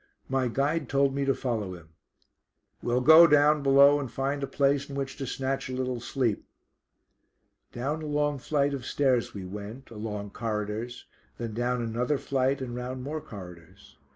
My 0.27 0.47
guide 0.47 0.89
told 0.89 1.13
me 1.13 1.25
to 1.25 1.35
follow 1.35 1.75
him. 1.75 1.89
"We'll 2.81 3.01
go 3.01 3.27
down 3.27 3.61
below 3.61 3.99
and 3.99 4.09
find 4.11 4.41
a 4.41 4.47
place 4.47 4.89
in 4.89 4.95
which 4.95 5.15
to 5.17 5.27
snatch 5.27 5.69
a 5.69 5.75
little 5.75 5.99
sleep." 5.99 6.43
Down 7.71 8.01
a 8.01 8.07
long 8.07 8.39
flight 8.39 8.73
of 8.73 8.83
stairs 8.83 9.35
we 9.35 9.45
went, 9.45 9.91
along 9.91 10.31
corridors, 10.31 11.05
then 11.37 11.53
down 11.53 11.83
another 11.83 12.17
flight 12.17 12.61
and 12.61 12.75
round 12.75 13.03
more 13.03 13.21
corridors. 13.21 13.95